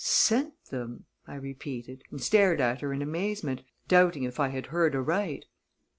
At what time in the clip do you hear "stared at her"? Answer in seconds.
2.19-2.91